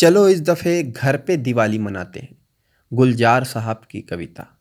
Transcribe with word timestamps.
चलो 0.00 0.28
इस 0.28 0.40
दफ़े 0.42 0.82
घर 0.82 1.16
पे 1.16 1.36
दिवाली 1.36 1.78
मनाते 1.78 2.20
हैं, 2.20 2.38
गुलजार 2.92 3.44
साहब 3.44 3.80
की 3.90 4.00
कविता। 4.00 4.60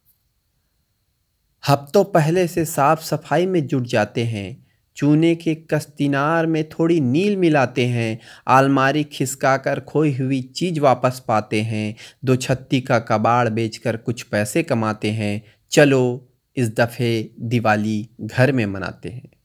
हफ्तों 1.69 2.03
पहले 2.03 2.47
से 2.47 2.65
साफ़ 2.65 3.03
सफ़ाई 3.03 3.45
में 3.45 3.67
जुट 3.67 3.83
जाते 3.83 4.23
हैं, 4.23 4.67
चूने 4.95 5.35
के 5.35 5.55
कस्तिनार 5.55 6.45
में 6.45 6.69
थोड़ी 6.69 6.99
नील 6.99 7.37
मिलाते 7.37 7.85
हैं, 7.85 8.19
आलमारी 8.47 9.03
खिसका 9.03 9.57
कर 9.57 9.79
खोई 9.79 10.15
हुई 10.15 10.41
चीज़ 10.41 10.79
वापस 10.79 11.23
पाते 11.27 11.61
हैं, 11.61 11.95
दो 12.25 12.35
छत्ती 12.35 12.81
का 12.81 12.99
कबाड़ 12.99 13.49
बेचकर 13.49 13.97
कुछ 13.97 14.21
पैसे 14.21 14.63
कमाते 14.63 15.11
हैं, 15.11 15.43
चलो 15.71 16.29
इस 16.55 16.75
दफ़े 16.75 17.31
दिवाली 17.39 18.09
घर 18.21 18.51
में 18.51 18.65
मनाते 18.65 19.09
हैं। 19.09 19.38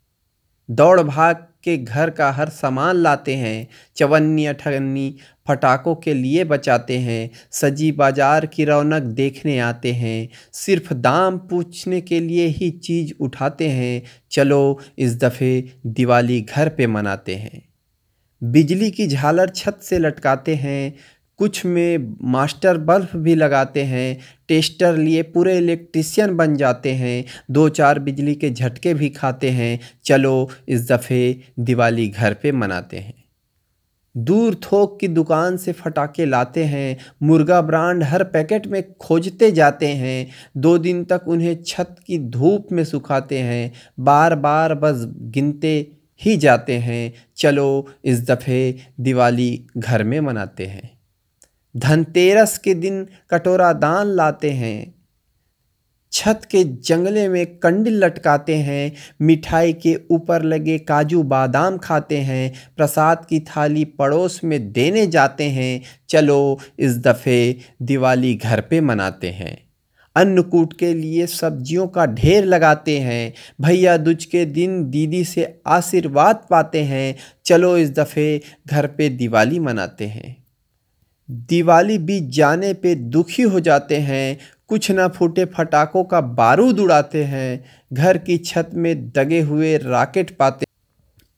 दौड़ 0.69 1.01
भाग 1.01 1.47
के 1.65 1.77
घर 1.79 2.11
का 2.11 2.31
हर 2.31 2.49
सामान 2.49 2.97
लाते 2.97 3.35
हैं, 3.35 3.69
चवन्नी 3.97 4.47
अठन्नी 4.47 5.17
फटाकों 5.49 5.95
के 5.95 6.15
लिए 6.15 6.45
बचाते 6.45 6.99
हैं, 6.99 7.31
सजी 7.51 7.93
बाज़ार 7.93 8.47
की 8.47 8.65
रौनक 8.65 9.03
देखने 9.03 9.59
आते 9.59 9.93
हैं, 9.93 10.29
सिर्फ़ 10.53 10.95
दाम 10.95 11.39
पूछने 11.39 12.01
के 12.01 12.21
लिए 12.21 12.47
ही 12.47 12.71
चीज़ 12.71 13.13
उठाते 13.21 13.69
हैं, 13.69 14.03
चलो 14.31 14.81
इस 14.99 15.17
दफ़े 15.19 15.73
दिवाली 15.87 16.41
घर 16.41 16.69
पे 16.69 16.87
मनाते 16.87 17.35
हैं। 17.35 17.63
बिजली 18.43 18.91
की 18.91 19.07
झालर 19.07 19.49
छत 19.49 19.79
से 19.83 19.99
लटकाते 19.99 20.55
हैं 20.55 20.95
कुछ 21.45 21.67
में 21.67 22.17
मास्टर 22.23 22.79
बल्ब 22.79 23.09
भी 23.17 23.35
लगाते 23.35 23.83
हैं, 23.83 24.19
टेस्टर 24.49 24.97
लिए 24.97 25.23
पूरे 25.23 25.59
इलेक्ट्रिशियन 25.59 26.37
बन 26.37 26.57
जाते 26.57 26.93
हैं, 26.93 27.25
दो 27.51 27.69
चार 27.69 27.99
बिजली 27.99 28.35
के 28.35 28.51
झटके 28.51 28.95
भी 28.95 29.09
खाते 29.09 29.51
हैं, 29.51 29.81
चलो 30.05 30.51
इस 30.69 30.93
दफ़े 30.93 31.41
दिवाली 31.59 32.09
घर 32.09 32.35
पे 32.35 32.53
मनाते 32.53 32.97
हैं। 32.97 33.15
दूर 34.17 34.55
थोक 34.55 35.01
की 35.01 35.09
दुकान 35.09 35.57
से 35.57 35.73
फटाके 35.73 36.25
लाते 36.25 36.65
हैं, 36.65 36.97
मुर्गा 37.23 37.61
ब्रांड 37.61 38.03
हर 38.03 38.25
पैकेट 38.25 38.67
में 38.67 38.95
खोजते 38.95 39.53
जाते 39.53 39.89
हैं, 39.89 40.31
दो 40.57 40.79
दिन 40.79 41.05
तक 41.05 41.21
उन्हें 41.27 41.63
छत 41.63 41.97
की 42.07 42.19
धूप 42.19 42.69
में 42.73 42.85
सुखाते 42.85 43.39
हैं 43.39 43.73
बार 44.01 44.35
बार 44.35 44.75
बस 44.75 44.95
गिनते 45.07 45.93
ही 46.23 46.37
जाते 46.37 46.79
हैं, 46.79 47.13
चलो 47.37 47.87
इस 48.05 48.27
दफ़े 48.27 48.79
दिवाली 49.01 49.67
घर 49.79 50.05
में 50.05 50.21
मनाते 50.21 50.67
हैं। 50.67 50.94
धनतेरस 51.75 52.59
के 52.59 52.75
दिन 52.75 53.07
कटोरा 53.31 53.73
दान 53.73 54.07
लाते 54.07 54.51
हैं, 54.51 54.95
छत 56.13 56.41
के 56.51 56.65
जंगले 56.65 57.29
में 57.29 57.47
कंडिल 57.59 58.05
लटकाते 58.05 58.57
हैं, 58.57 58.93
मिठाई 59.23 59.73
के 59.73 59.97
ऊपर 60.11 60.43
लगे 60.43 60.79
काजू 60.79 61.23
बादाम 61.23 61.79
खाते 61.79 62.19
हैं, 62.19 62.53
प्रसाद 62.77 63.27
की 63.29 63.41
थाली 63.41 63.85
पड़ोस 63.85 64.41
में 64.45 64.73
देने 64.73 65.07
जाते 65.07 65.45
हैं, 65.45 65.83
चलो 66.09 66.61
इस 66.79 66.99
दफ़े 66.99 67.59
दिवाली 67.83 68.35
घर 68.35 68.61
पे 68.61 68.81
मनाते 68.81 69.31
हैं। 69.31 69.57
अन्नकूट 70.17 70.79
के 70.79 70.95
लिए 70.95 71.27
सब्जियों 71.27 71.89
का 71.89 72.07
ढेर 72.07 72.45
लगाते 72.45 72.99
हैं, 72.99 73.33
भैया 73.61 73.97
दूज 73.97 74.25
के 74.25 74.45
दिन 74.45 74.91
दीदी 74.91 75.25
से 75.25 75.61
आशीर्वाद 75.67 76.47
पाते 76.51 76.83
हैं, 76.83 77.15
चलो 77.45 77.77
इस 77.79 77.91
दफ़े 77.91 78.41
घर 78.67 78.87
पे 78.87 79.09
दिवाली 79.09 79.59
मनाते 79.59 80.07
हैं। 80.07 80.44
दिवाली 81.31 81.99
बीत 81.99 82.25
जाने 82.25 82.73
पे 82.75 82.95
दुखी 82.95 83.43
हो 83.43 83.61
जाते 83.61 83.97
हैं, 83.97 84.39
कुछ 84.69 84.91
ना 84.91 85.09
फूटे 85.09 85.45
फटाकों 85.45 86.05
का 86.05 86.21
बारूद 86.21 86.81
उड़ाते 86.81 87.25
हैं, 87.25 87.65
घर 87.93 88.19
की 88.19 88.39
छत 88.39 88.71
में 88.75 89.11
दगे 89.11 89.41
हुए 89.41 89.77
राकेट 89.77 90.37
पाते 90.37 90.67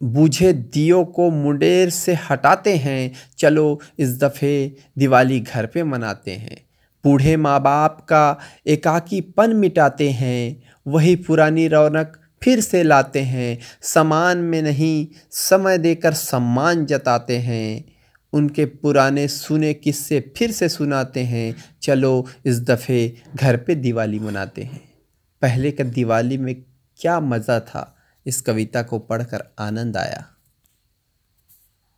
बूझे 0.03 0.53
दियो 0.53 1.05
को 1.05 1.31
मुंडेर 1.31 1.91
से 1.91 2.15
हटाते 2.31 2.77
हैं, 2.77 3.13
चलो 3.39 3.81
इस 3.99 4.19
दफ़े 4.19 4.77
दिवाली 4.99 5.41
घर 5.41 5.67
पे 5.67 5.83
मनाते 5.83 6.31
हैं। 6.31 6.61
बूढ़े 7.05 7.37
माँ 7.37 7.61
बाप 7.63 8.01
का 8.01 8.39
एकाकीपन 8.67 9.57
मिटाते 9.57 10.11
हैं, 10.11 10.63
वही 10.87 11.17
पुरानी 11.17 11.69
रौनक 11.69 12.17
फिर 12.43 12.61
से 12.61 12.83
लाते 12.83 13.21
हैं। 13.21 13.59
समान 13.83 14.39
में 14.39 14.63
नहीं, 14.63 15.07
समय 15.31 15.79
देकर 15.79 16.13
सम्मान 16.13 16.87
जताते 16.87 17.37
हैं। 17.39 17.96
उनके 18.37 18.65
पुराने 18.65 19.29
सुने 19.29 19.75
किस्से 19.75 20.33
फिर 20.37 20.53
से 20.53 20.69
सुनाते 20.69 21.25
हैं। 21.25 21.57
चलो 21.83 22.27
इस 22.47 22.61
दफ़े 22.61 23.23
घर 23.37 23.57
पे 23.57 23.75
दिवाली 23.75 24.19
मनाते 24.19 24.63
हैं। 24.63 24.81
पहले 25.43 25.71
का 25.71 25.85
दिवाली 25.85 26.39
में 26.39 26.55
क्या 26.97 27.21
मज़ा 27.21 27.61
था? 27.61 27.97
इस 28.27 28.41
कविता 28.41 28.83
को 28.83 28.99
पढ़कर 28.99 29.55
आनंद 29.59 29.97
आया। 29.97 30.36